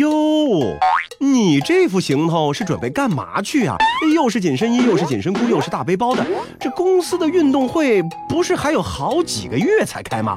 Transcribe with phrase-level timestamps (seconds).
[0.00, 0.78] 哟，
[1.18, 3.76] 你这副行头是准备干嘛去啊？
[4.14, 6.24] 又是紧身衣，又是紧身裤，又是大背包的。
[6.58, 10.34] 这公司的运动会不是还有好几个月才开吗？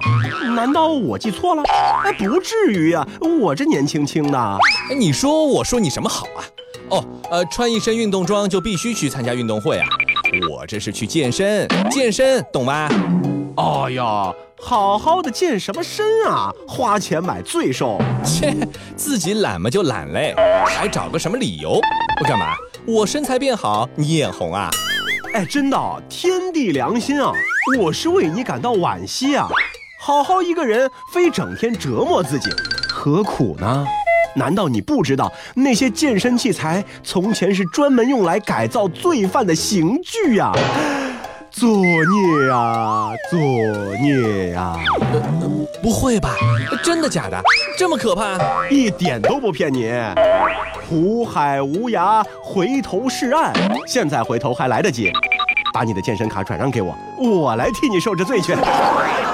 [0.53, 1.63] 难道我记错了？
[2.03, 3.07] 哎，不至于呀，
[3.41, 4.37] 我这年轻轻的。
[4.89, 6.43] 哎，你说我说你什么好啊？
[6.89, 9.87] 哦，呃，穿一身运动装就必须去参加运动会啊？
[10.51, 12.89] 我这是去健身，健身懂吗？
[13.55, 14.33] 哎呀。
[14.65, 16.49] 好好的健什么身啊？
[16.65, 18.01] 花钱买罪受。
[18.23, 18.55] 切，
[18.95, 20.33] 自己懒嘛就懒嘞，
[20.65, 21.81] 还找个什么理由？
[22.21, 22.55] 我干嘛？
[22.87, 24.69] 我身材变好，你眼红啊？
[25.33, 27.33] 哎，真的，天地良心啊！
[27.77, 29.49] 我是为你感到惋惜啊！
[29.99, 32.49] 好好一个人，非整天折磨自己，
[32.89, 33.85] 何苦呢？
[34.37, 40.53] 难道你不知道那些健身器材从前是专门用来改造罪犯的刑具呀？
[41.63, 43.39] 作孽呀，作
[44.01, 44.75] 孽呀！
[45.81, 46.35] 不会吧？
[46.83, 47.41] 真的假的？
[47.77, 48.37] 这么可怕？
[48.69, 49.89] 一点都不骗你。
[50.89, 53.53] 苦海无涯，回头是岸。
[53.87, 55.09] 现在回头还来得及，
[55.73, 58.53] 把你的健身卡转让给我，我来替你受这罪去。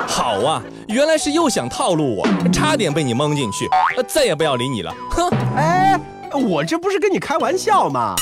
[0.06, 3.68] 好啊，原来是又想套路我，差点被你蒙进去。
[4.08, 4.94] 再也不要理你了。
[5.10, 5.28] 哼！
[5.58, 6.00] 哎，
[6.32, 8.14] 我这不是跟你开玩笑吗？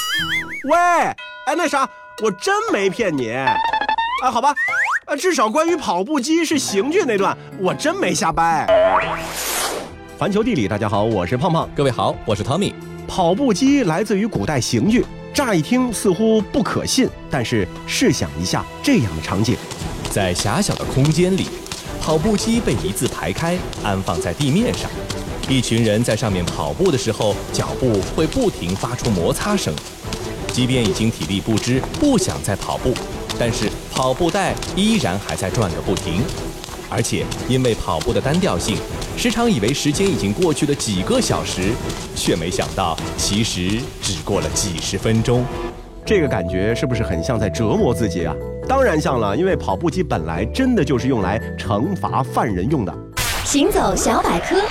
[0.69, 1.85] 喂，哎，那啥，
[2.23, 3.35] 我真没骗你。
[4.19, 4.51] 啊，好吧，
[5.05, 8.65] 啊，至少关于跑步机是刑具那段，我真没瞎掰。
[10.17, 12.73] 环球地理，大家好，我是胖胖，各位好，我是汤米。
[13.07, 19.55] 跑步机来自于古代刑具，乍一听似乎不可信，但是试想一下这样的场景，
[20.09, 21.47] 在狭小的空间里，
[22.01, 24.89] 跑步机被一字排开，安放在地面上，
[25.47, 29.71] 一群人在上面跑步的时候，脚步会不停发出摩擦声，
[30.51, 32.95] 即便已经体力不支，不想再跑步。
[33.39, 36.21] 但是跑步带依然还在转个不停，
[36.87, 38.77] 而且因为跑步的单调性，
[39.17, 41.71] 时常以为时间已经过去了几个小时，
[42.15, 45.43] 却没想到其实只过了几十分钟。
[46.05, 48.35] 这个感觉是不是很像在折磨自己啊？
[48.67, 52.95] 当然像了，因为跑步机本来真的就是用来惩罚犯人用的。
[53.45, 54.61] 行走小百科，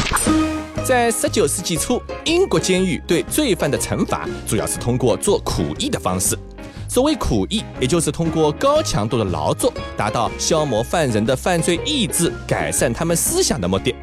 [0.85, 6.39] 在十九世纪初，英国监狱对罪犯的惩罚主要是通过做苦役的方式。
[6.97, 13.95] 所谓苦役，也就是通过高强度的劳作，达到消磨犯人的犯罪意志、改善他们思想的目的。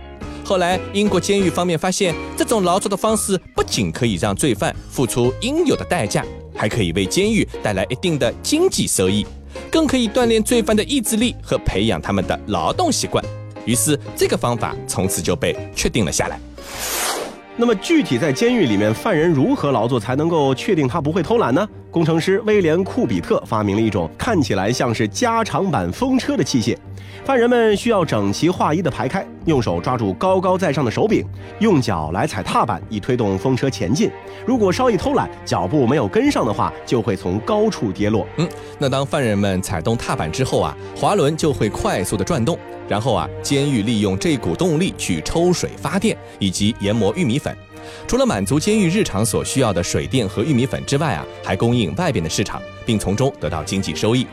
[0.46, 6.24] 后来，英国监狱方面发现，这种劳作的方式不仅可以让罪犯付出应有的代价，
[6.56, 9.26] 还可以为监狱带来一定的经济收益，
[9.72, 13.26] 更可以锻炼罪犯的意志力和培养他们的劳动习惯。
[13.66, 16.40] 于是，这个方法从此就被确定了下来。
[17.56, 21.68] 那么具体在监狱里面，犯人如何劳作才能够确定他不会偷懒呢？
[21.92, 26.76] 工程师威廉·库比特发明了一种看起来像是加长版风车的器械，
[27.24, 31.24] 犯人们需要整齐划一的排开，用手抓住高高在上的手柄，
[31.60, 34.10] 用脚来踩踏板以推动风车前进。
[34.48, 38.26] 如果稍一偷懒，脚步没有跟上的话，就会从高处跌落。
[38.38, 38.50] 嗯，
[38.80, 42.58] 那当犯人们踩动踏板之后啊，滑轮就会快速的转动。
[42.88, 47.56] 然后啊，监狱利用这股动力去抽水发电以及研磨玉米粉。
[48.08, 54.26] 除了满足监狱日常所需要的水电和玉米粉之外啊，还供应外边的市场，并从中得到经济收益。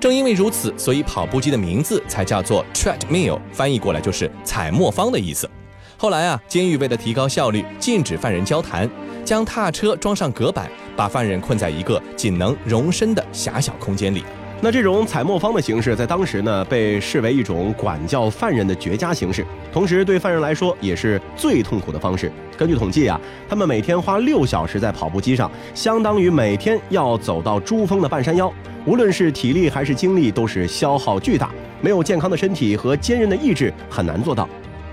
[0.00, 5.48] 正因为如此，所以跑步机的名字才叫做 treadmill，翻译过来就是踩磨坊的意思。
[5.96, 8.88] 后来啊，监狱为了提高效率，禁止犯人交谈，
[9.24, 14.22] 将踏车装上隔板，把犯人困在一个仅能容身的狭小空间里。
[14.62, 22.32] 那这种采磨坊的形式，在当时呢，被视为一种管教犯人的绝佳形式，同时对犯人来说也是最痛苦的方式。
[22.56, 28.50] 根据统计啊，他们每天花六小时在跑步机上，相当于每天要走到珠峰的半山腰，
[28.86, 31.50] 无论是体力还是精力，都是消耗巨大。
[31.82, 34.48] 没有健康的身体和坚韧的意志，很难做到。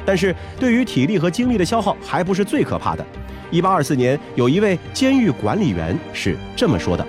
[0.05, 3.05] 但是对于体力和精力的消耗，还不是最可怕的。
[3.49, 7.07] 一八二四年，有一位监狱管理员是这么说的。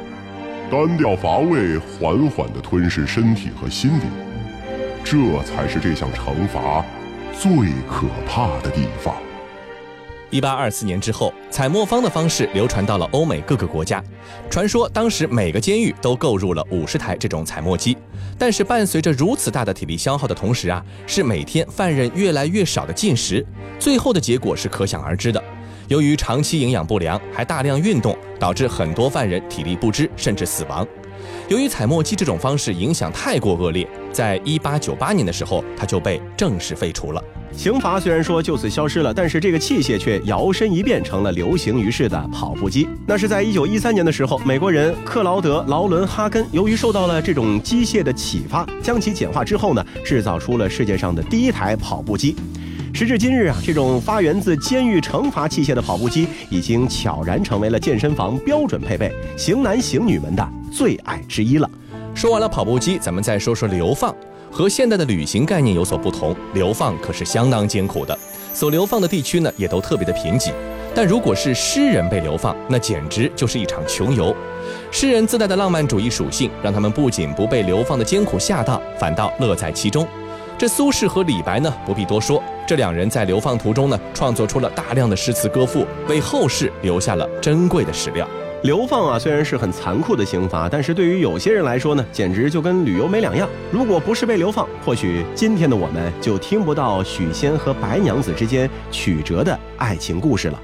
[0.70, 4.10] 单调乏味，缓缓地吞噬身体和心灵，
[5.04, 6.84] 这才是这项惩罚
[7.32, 7.50] 最
[7.88, 9.14] 可怕的地方。
[10.30, 14.02] 一八二四年之后，采磨方的方式流传到了欧美各个国家。
[14.50, 17.96] 传说当时每个监狱都购入了五十台这种采磨机，
[18.36, 23.46] 但是伴随着如此大的体力消耗的同时啊，是每天犯人越来越少的进食，
[23.78, 25.40] 最后的结果是可想而知的。
[25.88, 30.86] 由于长期营养不良，还大量运动，导致很多犯人体力不支，甚至死亡。
[31.48, 37.22] 由于采墨机这种方式影响太过恶劣，在一八九八年的时候，它就被正式废除了。
[37.52, 42.88] 刑罚虽然说就此消失了，但是这个器械却摇身一变成了流行于世的跑步机。
[43.06, 52.34] 那是在一九一三年的时候，美国人克劳德·劳伦哈根由于受到了这种机械的启发，将其简化之后呢，制造出了世界上的第一台跑步机。
[52.96, 61.68] 时至今日啊，这种发源自监狱惩罚器械的跑步机，已经悄然成为了健身房标准配备，型男型女们的最爱之一了。
[62.14, 64.14] 说完了跑步机，咱们再说说流放。
[64.48, 68.16] 和现代的旅行概念有所不同，流放可是相当艰苦的。
[68.52, 70.52] 所流放的地区呢，也都特别的贫瘠。
[70.94, 74.32] 但如果是诗人被流放，那简直就是一场穷游。
[74.92, 80.06] 诗人自带的浪漫主义属性，让他们不仅不被流放的艰苦吓到，反倒乐在其中。
[80.56, 88.26] 这苏轼和李白呢，不必多说，这两人在流放途中呢，创作出了大量的诗词歌赋，为后世留下了珍贵的史料。
[88.62, 93.48] 流放啊，虽然是很残酷的刑罚，但是对于有些人来说呢，简直就跟旅游没两样。
[93.72, 100.62] 如果不是被流放，或许今天的我们就听不到许仙和白娘子之间曲折的爱情故事了。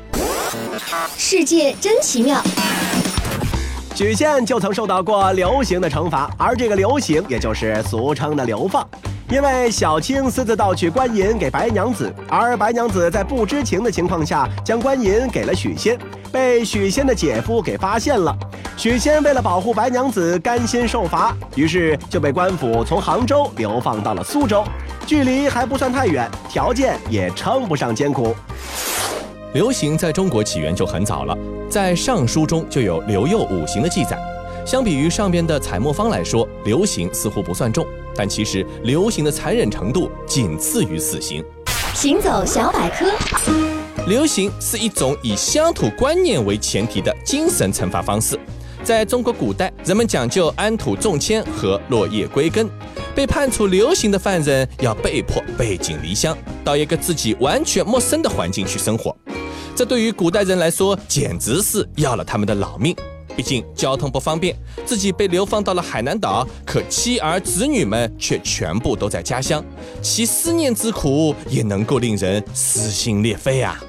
[1.16, 2.40] 世界真奇妙。
[3.96, 8.88] 许仙就曾受到过流刑的惩罚，而这个流刑也就是俗称的流放。
[9.30, 15.96] 因为小青私自盗取官银给白娘子，而白娘子在不知情的情况下将官银给了许仙，
[16.32, 18.36] 被许仙的姐夫给发现了。
[18.76, 24.64] 许仙为了保护白娘子，甘心受罚，于是就被官府从杭州流放到了苏州，
[25.06, 28.34] 距离还不算太远，条件也称不上艰苦。
[29.52, 31.38] 流行在中国起源就很早了，
[31.68, 34.18] 在《尚书》中就有刘佑五行的记载。
[34.66, 37.86] 相比于上边的采墨方来说，流刑似乎不算重。
[38.16, 41.44] 但其实流行的残忍程度仅次于死刑。
[41.94, 43.06] 行走小百科，
[44.06, 48.38] 流行是一种以乡土观念为前提的精神惩罚方式。
[48.82, 52.68] 在中国古代，人们讲究安土重迁和落叶归根。
[53.14, 59.14] 被判处流刑的犯人要被迫背井离乡，到一个自己完全陌生的环境去生活。
[59.74, 62.96] 这对于古代人来说，简直是要了他们的老命。
[63.40, 64.54] 毕竟交通不方便，
[64.84, 69.64] 自己被流放到了海南岛，可妻儿子女们却全部都在家乡，
[70.02, 73.82] 其思念之苦也能够令人撕心裂肺啊！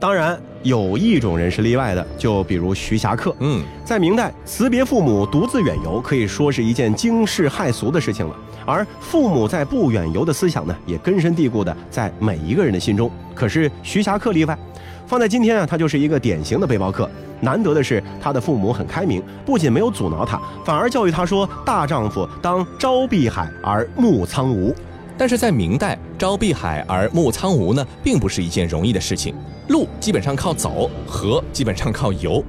[0.00, 3.36] 当然，有一种人是例外的，就比如徐霞客。
[3.40, 8.34] 嗯，在明代，辞别父母独自远游，可以说是一件惊世骇俗的事情了。
[8.64, 13.10] 而父母在不远游的思想呢，也根深蒂固的在每一个人的心中。
[13.34, 14.58] 可是徐霞客例外。
[15.06, 17.08] 放在今天啊，他就是一个典型的背包客。
[17.40, 24.74] 难得的是，他的父母很开明，不仅没有阻挠他，反而教育他说：“大丈夫当朝碧海而暮苍梧。”
[25.18, 29.34] 但是在明代，朝碧海而暮苍梧呢，并不是一件容易的事情。
[29.68, 32.42] 路基本上靠走，河基本上靠游。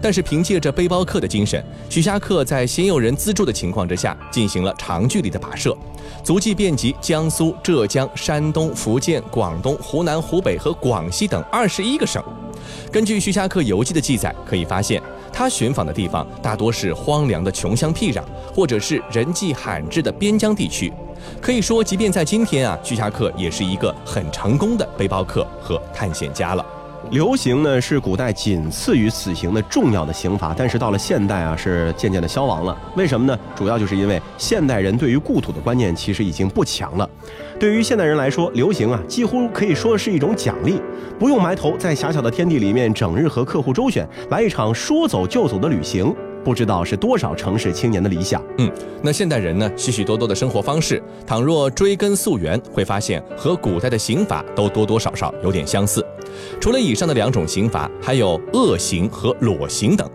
[0.00, 5.76] 但是凭借着背包客的精神，徐霞客在鲜有人资助的情况之下，进行了长距离的跋涉，
[6.22, 12.22] 足迹遍及江苏、浙江、山东、福建、广东、湖南、湖北和广西等二十一个省。
[12.92, 15.02] 根据徐霞客游记的记载，可以发现
[15.32, 18.22] 他寻访的地方大多是荒凉的穷乡僻壤，
[18.54, 20.92] 或者是人迹罕至的边疆地区。
[21.40, 26.64] 可以说，即便在今天啊，徐霞客也是一个很成功的背包客和探险家了。
[27.10, 32.76] 流刑呢是古代仅次于死刑的重要的刑罚，但是到了现代啊是渐渐的消亡了。
[32.96, 33.38] 为什么呢？
[33.56, 37.08] 主要就是因为现代人对于故土的观念其实已经不强了。
[37.58, 40.80] 对于现代人来说，流刑啊几乎可以说是一种奖励，
[41.18, 46.14] 不用埋头在狭小的天地里面整日和客户周旋，来一场说走就走的旅行。
[46.44, 48.42] 不知道是多少城市青年的理想。
[48.58, 48.72] 嗯，
[49.02, 49.70] 那现代人呢？
[49.76, 56.02] 许许多多的生活方式，倘若追根溯源，会发现和古代的刑法都多多少少有点相似。
[56.60, 60.08] 除了以上的两种刑罚，还有恶刑和裸刑等。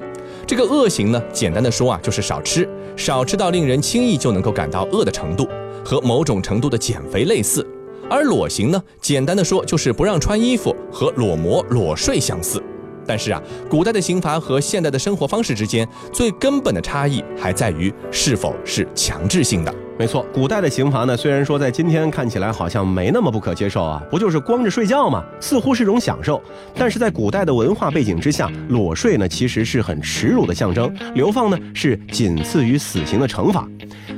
[0.45, 5.47] 这个恶刑呢，简单的说啊，就是少吃，少吃到令人轻易就能够感到饿的程度，
[5.85, 7.65] 和某种程度的减肥类似。
[8.09, 12.61] 而裸刑呢，简单的说就是不让穿衣服，和裸模裸睡相似。
[13.05, 19.73] 但是啊，古代的刑罚和现代的生活方式之间最根本的差异还在于是否是强制性的。
[19.97, 25.23] 没错，古代的刑罚呢，虽然说在今天看起来好像没那么不可接受啊，不就是光着睡觉吗？
[25.39, 26.41] 似乎是种享受。
[26.75, 33.67] 但是在古代的文化背景之下，裸睡呢其实是很耻辱的象征，流放呢是仅次于死刑的惩罚。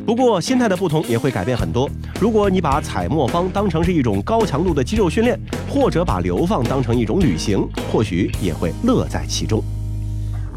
[0.06, 1.90] 不过心态的不同也会改变很多。
[2.22, 5.38] 如果你把采墨方当成是一种高强度的肌肉训练，
[5.70, 9.62] 或者把流放当成一种旅行，或许也会乐在其中。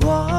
[0.00, 0.30] 我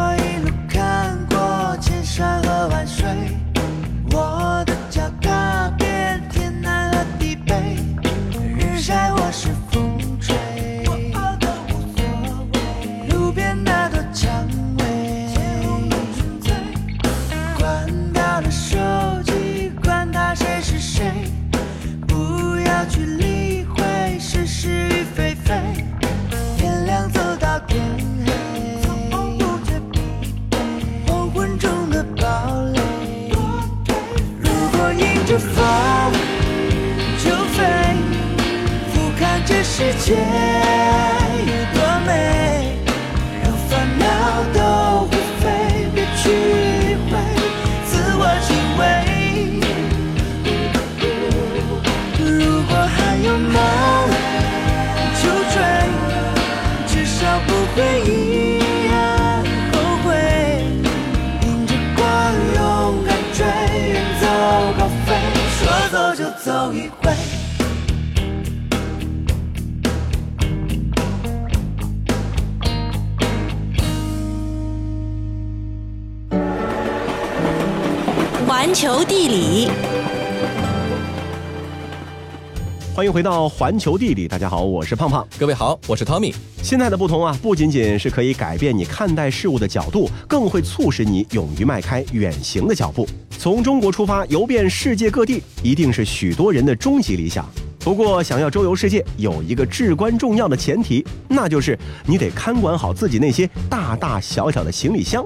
[82.99, 85.25] 欢迎回到环球地理，大家好，我是胖胖。
[85.39, 86.35] 各位好，我是 Tommy。
[86.61, 93.07] 心态的不同啊，不仅仅是可以改变你看待事物的角度，更会促使你勇于迈开远行的脚步。
[93.37, 97.49] 从中国出发，游遍世界各地，一定是许多人的终极理想。
[97.89, 105.25] 不过，想要周游世界，有一个至关重要的前提，那就是你得看管好自己那些大大小小的行李箱。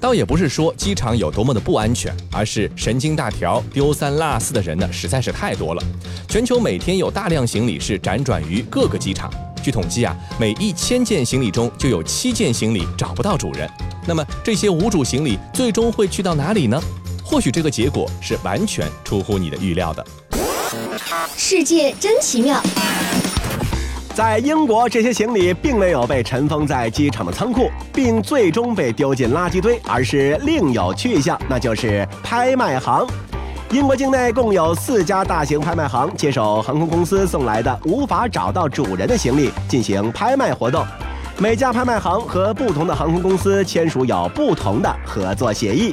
[0.00, 5.82] 倒也不是说机场有多么的不安全，而是神经大条、丢三落四的人呢实在是太多了。
[6.28, 9.28] 全球每天有大量行李是辗转于各个机场。
[9.60, 13.68] 据统计啊，每一千件行李中就有七件行李找不到主人。
[14.06, 16.80] 那么这些无主行李最终会去到哪里呢？
[17.24, 20.06] 或许这个结果是完全出乎你的预料的。
[21.36, 22.60] 世界真奇妙。
[24.14, 33.04] 在英国，这些行李并没有被尘封在机场的仓库，并最终被丢进垃圾堆，而是另有去向，那就是拍卖行。
[33.70, 40.86] 英国境内共有四家大型拍卖行接手航空公司送来的无法找到主人的行李进行拍卖活动，
[41.38, 45.92] 每家拍卖行和不同的航空公司签署有不同的合作协议。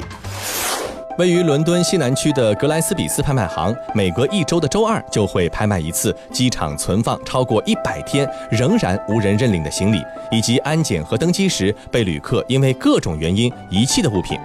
[1.18, 14.38] 位于伦敦西南区的格莱斯比斯拍卖行，每隔一周的周二就会拍卖一次机场存放超过一百天仍然无人认领的行李，以及安检和登机时被旅客因为各种原因遗弃的物品。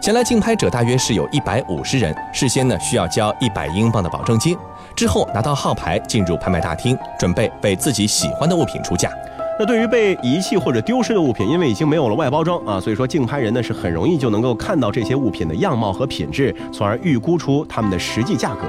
[0.00, 4.56] 前来竞拍者大约是有一百五十人，事先呢需要交一百英镑的保证金，
[4.94, 9.10] 之后拿到号牌进入拍卖大厅，准备为自己喜欢的物品出价。
[9.58, 18.62] 那对于被遗弃或者丢失的物品，因为已经没有了外包装啊，所以说竞拍人呢是很容易就能够看到这些物品的样貌和品质，从而预估出它们的实际价格。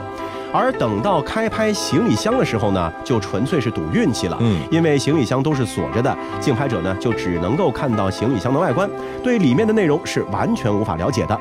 [0.54, 4.38] 而等到开拍行李箱的时候呢，就纯粹是赌运气了。
[4.42, 8.88] 嗯因为行李箱都是锁着的，竞拍者呢就只能够看到行李箱的外观，
[9.24, 11.40] 对里面的内容是完全无法了解的。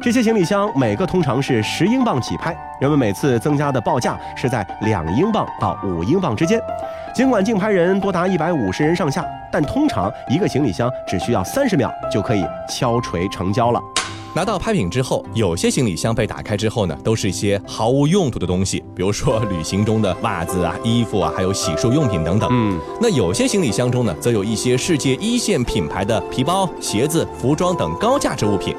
[0.00, 6.58] 这些行李箱每个通常是十英镑起拍，人们每次增加的报价是在两英镑到五英镑之间。
[7.14, 13.80] 尽管竞拍人多达一百五十人上下，但通常一个行李箱只需要三十秒就可以敲锤成交了。
[14.34, 22.48] 拿到拍品之后，有些行李箱被打开之后呢，都是一些毫无用途的东西，比如说旅行中的袜子啊、衣服啊，还有洗漱用品等等。
[22.50, 28.74] 嗯，那有些行李箱中呢，则有一些世界一线品牌的皮包、鞋子、服装等高价值物品。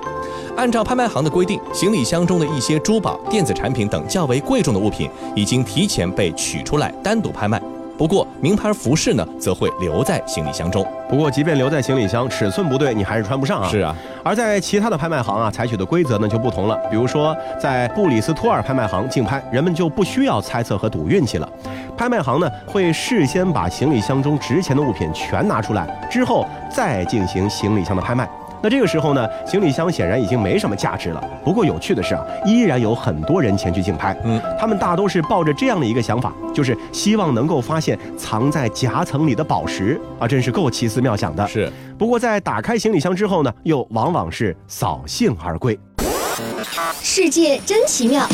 [0.57, 7.61] 按照拍卖行的规定，行李箱中的一些珠宝、电子产品等较为贵重的物品，已经提前被取出来单独拍卖。
[7.97, 10.85] 不过，名牌服饰呢，则会留在行李箱中。
[11.07, 13.69] 不过即便留在行李箱，尺寸不对，你还是穿不上啊。
[13.69, 16.75] 是啊，而在其他的拍卖行啊，采取的规则呢就不同了。
[16.89, 21.49] 比如说，在布里斯托尔拍卖行竞拍，人们就不需要猜测和赌运气了。
[21.97, 28.27] 拍卖行呢会事先把行李箱中值钱的物品全拿出来，之后再进行行李箱的拍卖。
[28.65, 31.23] 那这个时候呢，行李箱显然已经没什么价值了。
[31.43, 34.17] 不过有趣的是啊，依然有很多人前去竞拍。
[34.23, 41.47] 嗯，他们大都是抱着这样的一个想法，就是希望能够发现藏在夹层里的宝石啊，真是够奇思妙想的。
[41.47, 41.71] 是。
[41.95, 45.79] 不过在打开行李箱之后呢，又往往是扫兴而归。
[47.03, 48.27] 世界真奇妙。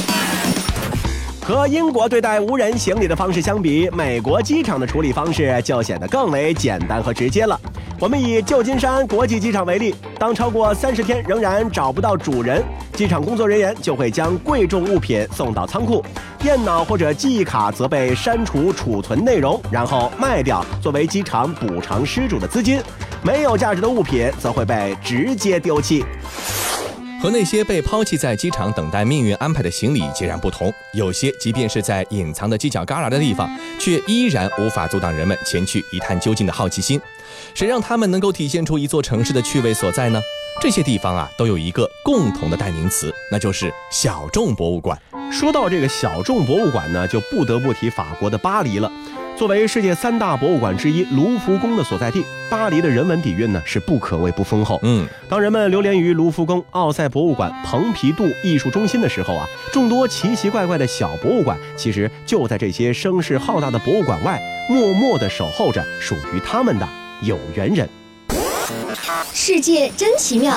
[1.52, 7.60] 和英国对待无人行李的方式相比，美国机场的处理方式就显得更为简单和直接了。
[8.00, 16.02] 我们以旧金山国际机场为例，当超过三十天仍然找不到主人，机场工作人员就会将贵重物品送到仓库，
[16.40, 22.80] 电脑或者记忆卡则被删除储存内容，然后卖掉作为机场补偿失主的资金。
[23.22, 26.06] 没有价值的物品则会被直接丢弃。
[27.22, 33.48] 和那些被抛弃在机场等待命运安排的行李截然不同，有些即便是在隐藏的犄角旮旯的地方，
[33.80, 37.00] 却依然无法阻挡人们前去一探究竟的好奇心。
[37.54, 40.20] 谁让他们能够体现出一座城市的趣味所在呢？
[40.60, 45.00] 这些地方啊都有一个共同的代名词，那就是小众博物馆。
[45.32, 48.92] 说到这个小众博物馆呢，就不得不提法国的巴黎了。
[49.42, 54.80] 作为世界三大博物馆之一，卢浮宫的所在地，巴黎的人文底蕴呢是不可谓不丰厚。
[54.84, 66.88] 嗯，当人们流连于卢浮宫、奥赛博物馆、蓬皮杜艺术中心的时候啊，众多奇奇怪怪的小博物馆，其实就在这些声势浩大的博物馆外，默默地守候着属于他们的
[67.24, 67.90] 有缘人。
[69.34, 70.56] 世界真奇妙。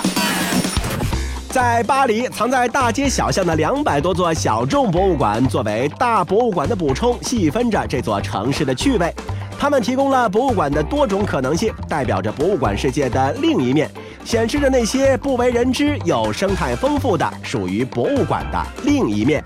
[1.55, 9.15] 在巴黎，藏在大街小巷的两百多座小众博物馆，作为大博物馆的补充，细分着这座城市的趣味。
[9.57, 13.89] 它们提供了博物馆的多种可能性，代表着博物馆世界的另一面，
[14.25, 19.41] 显示着那些不为人知又生态丰富的属于博物馆的另一面。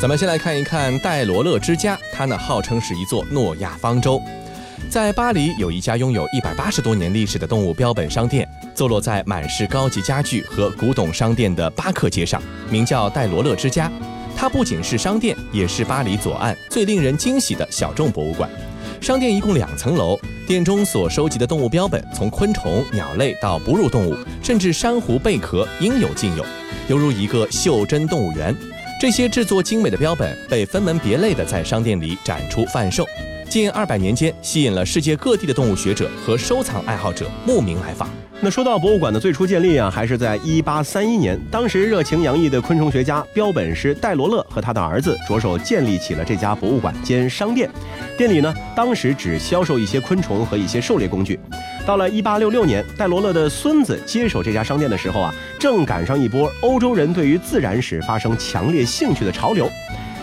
[0.00, 4.20] 咱们先来看一看戴罗勒之家，它呢号称是一座诺亚方舟。
[4.88, 13.90] 在巴黎有一家拥有一百八十多年历史的动物标本商店，坐落在满是高级家具和古董商店的巴克街上，名叫戴罗勒之家。
[14.34, 18.48] 它不仅是商店，也是巴黎左岸最令人惊喜的小众博物馆。
[19.00, 26.44] 商店一共两层楼，店中所收集的动物标本，从昆虫、鸟类到哺乳动物，甚至珊瑚贝壳，应有尽有，
[26.88, 28.56] 犹如一个袖珍动物园。
[29.00, 33.06] 这些制作精美的标本被分门别类地在商店里展出贩售。
[33.48, 38.06] 近二百年间，吸引了世界各地的动物学者和收藏爱好者慕名来访。
[38.40, 47.68] 那说到博物馆的最初建立啊，还是在一八三一年，当时热情洋溢的昆虫学家、标本师戴罗勒和他的儿子着手建立起了这家博物馆兼商店。
[48.18, 51.40] 店里呢，当时只销售一些昆虫和一些狩猎工具。
[51.86, 59.68] 到了一八六六年，戴罗勒的孙子接手这家商店的时候啊，正赶上一波欧洲人对于自然史发生强烈兴趣的潮流。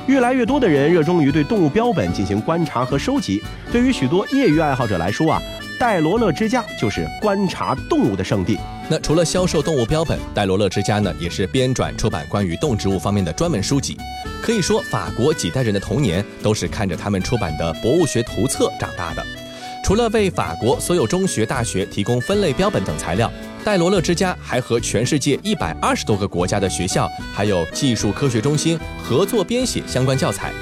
[0.07, 3.41] 越来越多的人热衷于对动物标本进行观察和收集。
[3.71, 5.41] 对于许多业余爱好者来说啊，
[5.79, 8.59] 戴罗勒之家就是观察动物的圣地。
[8.87, 13.97] 那除了销售动物标本，戴罗勒之家呢也是编撰出版关于动植物方面的专门书籍。
[14.43, 19.25] 可以说，法国几代人的童年都是看着他们出版的博物学图册长大的。
[19.83, 23.31] 除了为法国所有中学、大学提供分类标本等材料。
[23.65, 30.53] 戴罗勒之家还和全世界一百二十多个国家的学校，还有技术科学中心合作编写相关教材。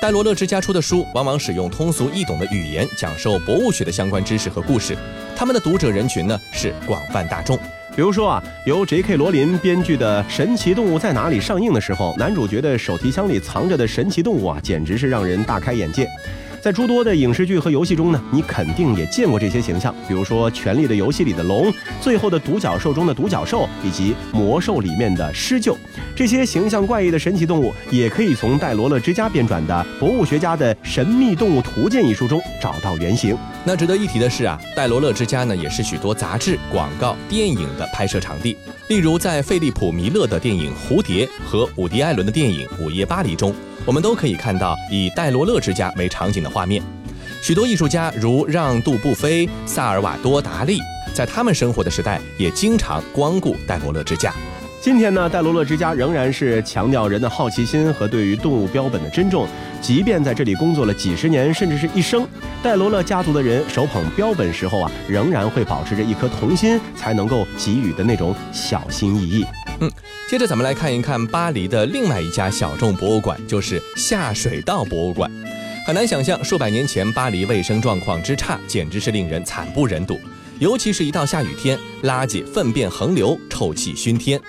[0.00, 4.96] 戴罗勒之家出的书往往使用通俗易懂的语言讲授博物学的相关知识和故事，
[5.34, 7.58] 他们的读者人群呢是广泛大众。
[7.96, 9.16] 比如说啊，由 J.K.
[9.16, 16.08] 罗琳编剧的《神奇动物在哪里》上映的时候，男主角的手提箱里藏着的神奇动物啊，简直是让人大开眼界。
[16.66, 25.76] 在诸多的影视剧和游戏中呢，你肯定也见过这些形象，比如说《权力的游戏》里的龙，《最后的独角兽》中的独角兽，以及《魔兽》里面的狮鹫。
[26.16, 33.38] 这些形象怪异的神奇动物，也可以从戴罗勒之家编撰的《博物学家的神秘动物图鉴》一书中找到原型。
[33.64, 38.56] 那值得一提的是啊，戴罗勒之家呢，也是许多杂志、广告、电影的拍摄场地。
[38.88, 43.54] 例如，在费利普·弥勒的电影《蝴蝶》和伍迪·艾伦的电影《午夜巴黎》中。
[43.86, 46.82] 我们都可以看到以戴罗勒之家为场景的画面，
[47.40, 50.80] 许多艺术家如让·杜布菲、萨尔瓦多·达利，
[51.14, 54.34] 在他们生活的时代也经常光顾戴罗勒之家。
[54.82, 59.46] 今天呢，戴罗勒之家仍然是强调人的好奇心和对于动物标本的珍重，
[59.80, 62.26] 即便在这里工作了几十年甚至是一生，
[62.64, 69.44] 戴罗勒家族的人手捧标本时候啊，仍然会保持着一颗童心，才能够给予的那种小心翼翼。
[69.80, 69.90] 嗯，
[70.30, 75.30] 接着咱们来看一看巴黎的另外一家小众博物馆，就是下水道博物馆。
[75.86, 80.18] 很难想象，数百年前巴黎卫生状况之差，简直是令人惨不忍睹。
[80.58, 84.40] 尤其是一到下雨天，垃圾粪便横流，臭气熏天。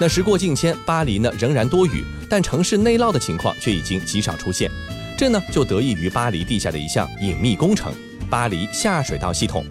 [0.00, 4.68] 那时过境迁，巴黎呢仍然多雨，但城市内涝的情况却已经极少出现。
[5.16, 7.94] 这呢就得益于巴黎地下的一项隐秘工程——
[8.28, 9.64] 巴黎下水道系统。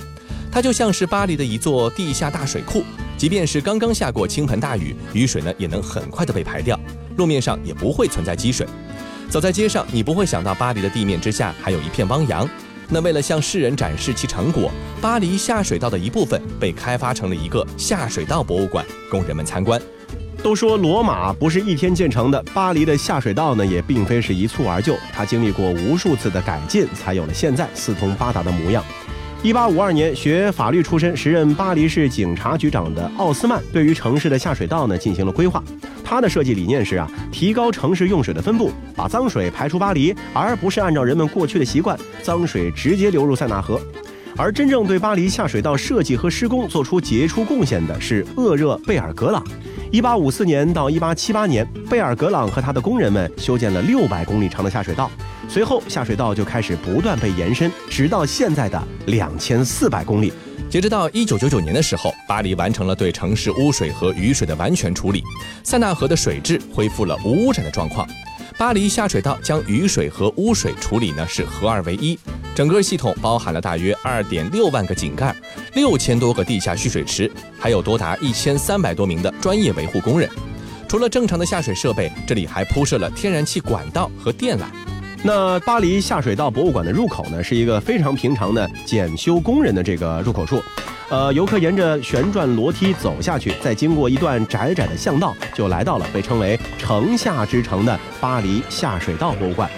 [0.50, 2.86] 它就像是巴黎的一座地下大水库。
[3.22, 6.76] 即便是刚刚下过倾盆大雨，雨水呢也能很快的被排掉，
[7.18, 8.66] 路面上也不会存在积水。
[9.30, 12.50] 走在街上，你不会想到巴黎的地面之下还有一片汪洋。
[12.90, 19.80] 那为了向世人展示其成果，巴黎下水道的一部分被开发成了一个下水道博物馆，供人们参观。
[20.42, 28.84] 都说罗马不是一天建成的，巴黎的下水道呢也并非是一蹴而就，它经历过无数次的改进，才有了现在四通八达的模样。
[29.44, 35.64] 一八五二年，学法律出身、时任巴黎市警察局长的奥斯曼，对于城市的下水道呢进行了规划。
[36.04, 43.82] 他的设计理念是啊，提高城市用水的分布，把脏水排出巴黎，而不是按照人们过去的习惯，脏水直接流入塞纳河。
[44.38, 49.44] 而真正对巴黎下水道设计和施工做出杰出贡献的是厄热贝尔格朗。
[49.92, 55.12] 一八五四年到一八七八年，贝尔格朗和他的工人们修建了六百公里长的下水道。
[55.50, 60.32] 随后下水道就开始不断被延伸，直到现在的两千四百公里。
[60.70, 65.22] 截止到一九九九年的时候，巴黎完成了对城市污水和雨水的完全处理，
[65.62, 68.08] 塞纳河的水质恢复了无污染的状况。
[68.58, 72.18] 巴黎下水道将雨水和污水处理呢是合二为一，
[72.54, 75.34] 整个系统包含了大约二点六万个井盖，
[75.74, 80.30] 六千多个地下蓄水池，还有多达一千三百多名的专业维护工人。
[80.88, 84.64] 除了正常的下水设备，这里还铺设了天然气管道和电缆。
[85.24, 90.62] 那巴黎下水道博物馆的入口呢，是一个非常平常的检修工人的这个入口处。
[91.10, 99.70] 呃，游客沿着旋转楼梯走下去，再经过一段窄窄的巷道，就来到了被称为“城下之城”的巴黎下水道博物馆。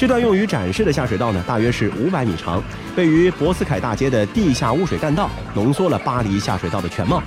[0.00, 2.62] 这段用于展示的下水道呢，大约是五百米长，
[2.96, 7.22] 位于博斯凯大街的地下污水干道，浓缩了巴黎下水道的全貌。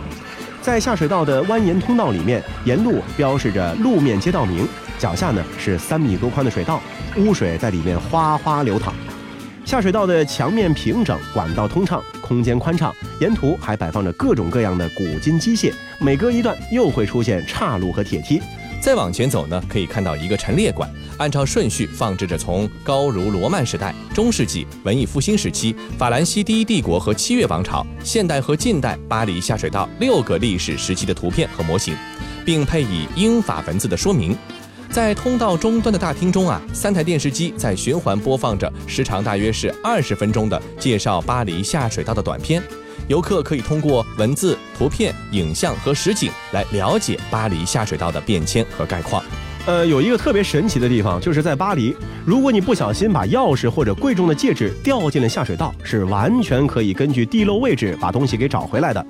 [0.59, 6.81] 在下水道的蜿蜒通道里面，沿路标示着路面街道名，脚下呢是三米多宽的水道，
[7.15, 8.91] 污水在里面哗哗流淌。
[9.63, 18.41] 下水道的墙面平整，管道通畅，空间宽敞，沿途还摆放着各种各样的古今机械，每隔一段又会出现岔路和铁梯。
[18.83, 31.95] 再往前走呢，可以看到一个陈列馆，按照顺序放置着从高卢罗曼时代、中世纪、文艺复兴时期、法兰西第一帝国和七月王朝、现代和近代巴黎下水道六个历史时期的图片和模型，
[32.43, 34.37] 并配以英法文字的说明。
[34.91, 42.61] 在通道终端的大厅中啊，三台电视机在循环播放着时长大约是二十分钟的介绍巴黎下水道的短片。
[43.07, 49.23] 游客可以通过文字、图片、影像和实景来了解巴黎下水道的变迁和概况。
[49.65, 59.05] 呃，有一个特别神奇的地方，就是在巴黎，如果你不小心把钥匙或者贵重的戒指掉进了下水道，是完全可以根据地漏位置把东西给找回来的。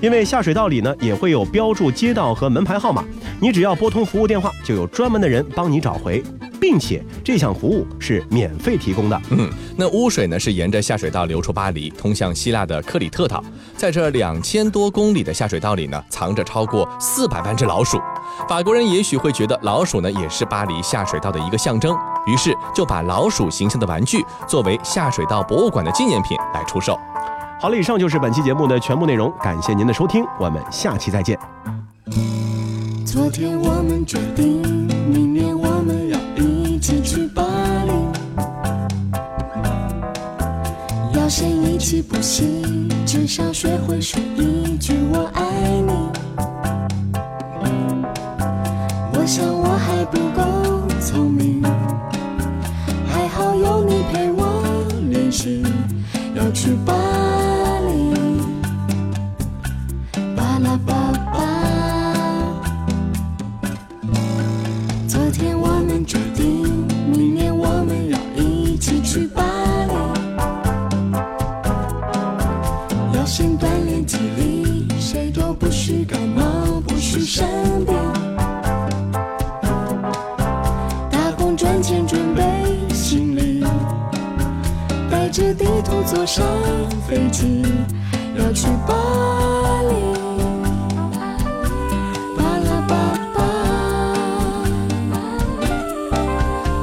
[0.00, 3.04] 因为下水道里呢也会有标注街道和门牌号码，
[3.38, 6.22] 你只要拨通服务电话，就有专门的人帮你找回，
[6.60, 9.20] 并且这项服务是免费提供的。
[9.30, 13.42] 嗯，那污水呢是沿着下水道流出巴黎，通向希腊的克里特岛。
[13.76, 18.00] 在这两千多公里的下水道里呢，藏着超过四百万只老鼠。
[18.48, 26.98] 法国人也许会觉得老鼠呢也是巴黎下水道的一个象征，于是就把老鼠形象的玩具作为下水道博物馆的纪念品来出售。
[27.60, 31.36] 好了，以上就是本期节目的全部内容，感谢您的收听，我们下期再见。
[33.04, 34.62] 昨天我们决定，
[35.08, 35.67] 明年我
[41.78, 45.92] 一起不行，至少学会说一句我爱你。
[49.12, 50.42] 我想我还不够
[51.00, 51.62] 聪明，
[53.06, 55.62] 还好有你陪我练习，
[56.34, 56.92] 要去巴
[85.30, 86.44] 着地图坐上
[87.06, 87.62] 飞机，
[88.36, 88.94] 要去巴
[89.82, 89.92] 黎。
[92.36, 92.94] 巴拉巴
[93.34, 93.38] 巴。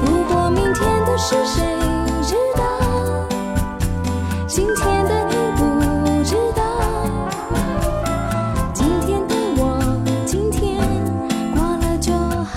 [0.01, 1.63] 如果明天的事谁
[2.21, 2.61] 知道？
[4.47, 5.61] 今天的你不
[6.23, 6.61] 知道。
[8.73, 9.61] 今天的我，
[10.25, 10.77] 今天
[11.55, 12.53] 过了就好。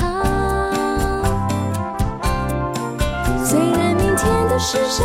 [3.45, 5.05] 虽然明天的事谁